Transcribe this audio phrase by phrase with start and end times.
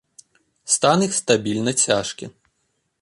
[0.75, 2.25] Стан іх стабільна цяжкі.